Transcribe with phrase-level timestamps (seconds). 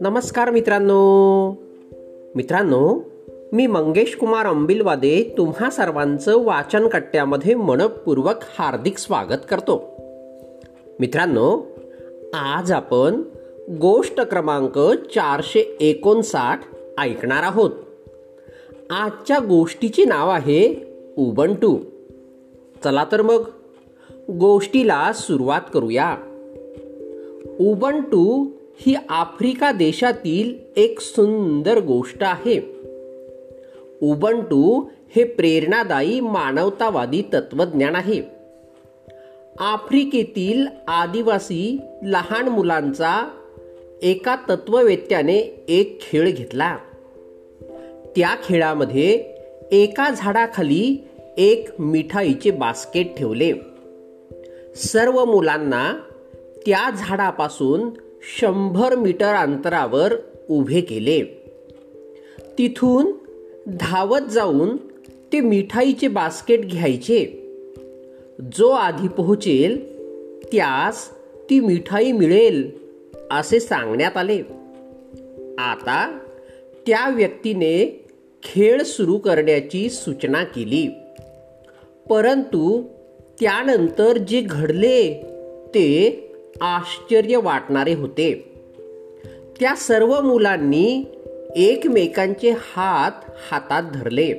[0.00, 1.50] नमस्कार मित्रांनो.
[2.34, 3.00] मित्रांनो
[3.52, 9.90] मी मंगेश कुमार अंबिलवादे तुम्हा सर्वांचं वाचन कट्ट्यामध्ये मनपूर्वक हार्दिक स्वागत करतो.
[11.00, 11.66] मित्रांनो
[12.34, 13.22] आज आपण
[13.80, 14.78] गोष्ट क्रमांक
[15.14, 16.60] चारशे एकोणसाठ
[16.98, 17.70] ऐकणार आहोत.
[18.90, 20.74] आजच्या गोष्टीचे नाव आहे
[21.18, 21.78] उबंटू.
[22.84, 23.44] चला तर मग
[24.30, 26.16] गोष्टीला सुरुवात करूया.
[27.60, 28.46] उबंटू
[28.80, 32.76] ही आफ्रिका देशातील एक सुंदर गोष्ट आहे.
[34.02, 38.22] उबंटू हे प्रेरणादायी मानवतावादी तत्वज्ञान आहे.
[39.58, 43.30] आफ्रिकेतील आदिवासी लहान मुलांचा
[44.02, 46.78] एका तत्ववेत्याने एक खेळ घेतला.
[48.16, 49.34] त्या खेळामध्ये
[49.72, 53.52] एका झाडाखाली एक मिठाईचे बास्केट ठेवले.
[54.78, 56.00] सर्व मुलांना
[56.66, 57.90] त्या झाडापासून
[58.38, 60.14] शंभर मीटर अंतरावर
[60.50, 61.22] उभे केले.
[62.58, 63.12] तिथून
[63.66, 64.76] धावत जाऊन
[65.32, 67.24] ते मिठाईचे बास्केट घ्यायचे.
[68.56, 69.98] जो आधी पोहोचेल
[70.42, 71.08] त्यास
[71.50, 72.70] ती मिठाई मिळेल
[73.30, 74.42] असे सांगण्यात आले.
[75.58, 76.18] आता
[76.86, 78.04] त्या व्यक्तीने
[78.42, 80.88] खेळ सुरू करण्याची सूचना केली.
[82.10, 82.82] परंतु
[83.40, 85.12] त्यानंतर जे घडले
[85.66, 86.24] ते
[86.60, 88.52] आश्चर्य वाटणारे होते.
[89.60, 91.04] त्या सर्व मुलांनी
[91.56, 93.12] एकमेकांचे हात
[93.50, 94.32] हातात धरले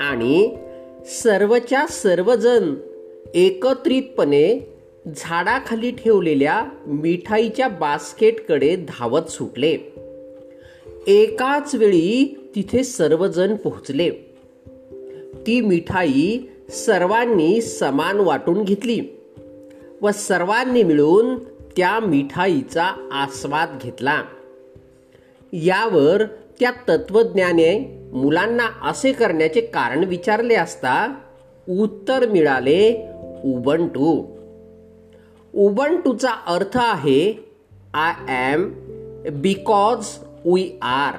[0.00, 0.56] आणि
[1.06, 2.74] सर्वच्या सर्वजण
[3.34, 4.74] एकत्रितपणे
[5.16, 9.76] झाडाखाली ठेवलेल्या मिठाईच्या बास्केटकडे धावत सुटले.
[11.06, 14.10] एकाच वेळी तिथे सर्वजण पोहोचले.
[15.46, 16.38] ती मिठाई
[16.68, 19.00] सर्वांनी समान वाटून घेतली
[20.02, 21.38] व सर्वांनी मिळून
[21.76, 24.22] त्या मिठाईचा आस्वाद घेतला.
[25.52, 26.24] यावर
[26.60, 27.78] त्या तत्वज्ञाने
[28.12, 31.14] मुलांना असे करण्याचे कारण विचारले असता
[31.68, 33.10] उत्तर मिळाले
[33.44, 34.24] उबंटू.
[35.54, 37.48] उबंटूचा अर्थ आहे
[37.94, 38.70] I am
[39.40, 40.06] because
[40.44, 41.16] we are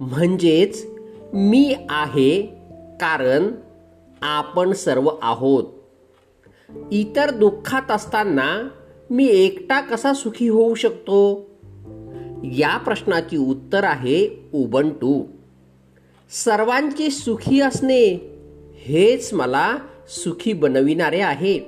[0.00, 0.86] म्हणजेच
[1.32, 2.40] मी आहे
[3.00, 3.50] कारण
[4.22, 5.64] आपण सर्व आहोत.
[6.92, 8.68] इतर दुःखात असताना
[9.10, 11.50] मी एकटा कसा सुखी होऊ शकतो?
[12.44, 15.24] या प्रश्नाची उत्तर आहे उबंटू.
[16.30, 18.06] सर्वांचे सुखी असणे
[18.74, 19.76] हेच मला
[20.08, 21.58] सुखी बनविणारे आहे.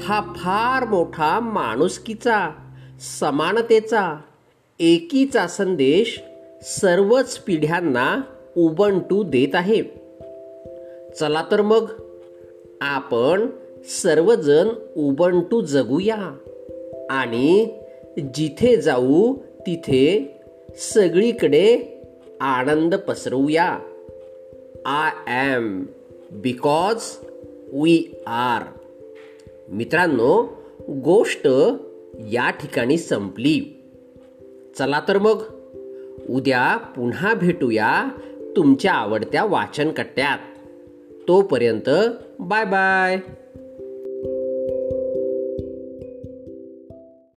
[0.00, 2.50] हा फार मोठा माणुसकीचा
[3.00, 4.20] समानतेचा
[4.80, 6.20] एकीचा संदेश
[6.62, 8.20] सर्वच पिढ्यांना
[8.56, 10.03] उबंटू देत आहे.
[11.20, 11.90] चला तर मग.
[12.80, 13.46] आपण
[14.02, 16.36] सर्वजण उबंटू जगूया.
[17.10, 17.66] आणि
[18.34, 20.34] जिथे जाऊ तिथे
[20.76, 21.78] सगळीकडे
[22.40, 23.78] आनंद पसरवूया.
[24.86, 25.84] I am
[26.32, 27.02] because
[27.72, 28.62] we are
[29.68, 31.46] मित्रांनो गोष्ट
[32.32, 33.82] या ठिकाणी संपली.
[34.78, 35.42] चला तर मग.
[36.30, 38.08] उद्या पुन्हा भेटूया
[38.56, 40.38] तुमच्या आवडत्या वाचनकट्ट्यात.
[41.28, 41.88] तोपर्यंत
[42.40, 43.20] बाय बाय.